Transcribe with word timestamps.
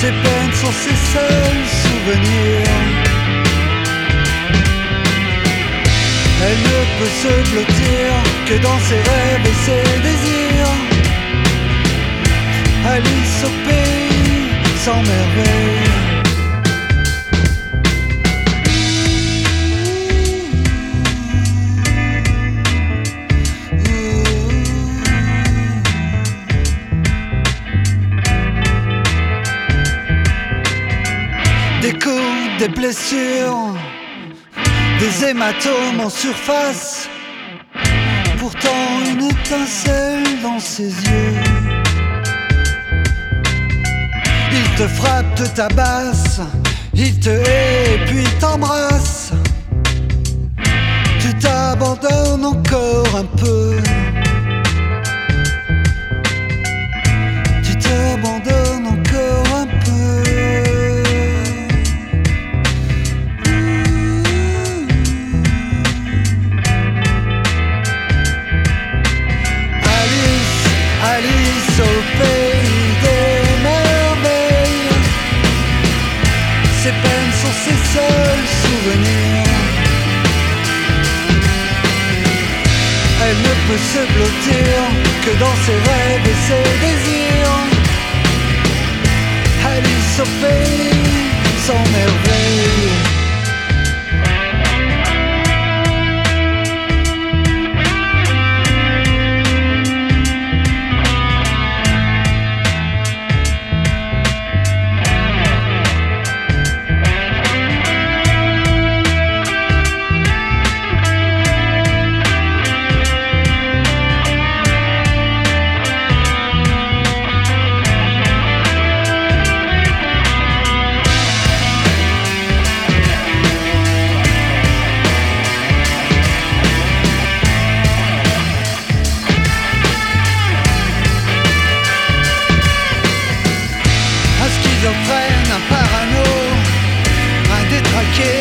Ses 0.00 0.12
peines 0.12 0.54
sont 0.54 0.70
ses 0.70 0.94
seuls 1.12 1.64
souvenirs. 1.82 2.70
Elle 6.40 6.60
ne 6.70 6.80
peut 6.98 7.14
se 7.22 7.50
blottir 7.50 8.06
que 8.46 8.62
dans 8.62 8.78
ses 8.78 9.00
rêves 9.10 9.44
et 9.44 9.58
ses 9.66 9.82
désirs. 10.06 10.74
Alice 12.86 13.44
au 13.44 13.68
pays 13.68 14.48
sans. 14.84 15.02
Des 32.58 32.68
blessures, 32.68 33.76
des 34.98 35.28
hématomes 35.28 36.00
en 36.00 36.10
surface. 36.10 37.08
Pourtant 38.38 39.00
une 39.08 39.22
étincelle 39.22 40.24
dans 40.42 40.58
ses 40.58 40.88
yeux. 40.88 41.34
Il 44.50 44.76
te 44.76 44.88
frappe, 44.88 45.34
te 45.36 45.44
tabasse, 45.54 46.40
il 46.94 47.18
te 47.20 47.30
hait 47.30 48.00
puis 48.06 48.24
t'embrasse. 48.40 49.32
Tu 51.20 51.34
t'abandonnes 51.38 52.44
encore 52.44 53.14
un 53.16 53.24
peu. 53.36 53.76
elle 83.30 83.36
ne 83.36 83.54
peut 83.66 83.82
se 83.92 84.02
blottir 84.14 84.74
que 85.24 85.32
dans 85.38 85.56
ses 85.66 85.78
rêves 85.90 86.26
et 86.32 86.38
ses 86.46 86.66
désirs. 86.84 87.56
Elle 89.70 89.84
y 89.84 90.00
se 90.16 90.24
sans. 91.66 92.17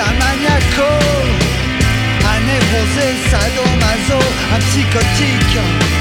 un 0.00 0.14
maniaco, 0.18 0.90
un 2.32 2.40
névrosé, 2.46 3.08
sadomaso, 3.30 4.18
un 4.54 4.60
psychotique. 4.60 5.93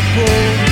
Liverpool 0.00 0.69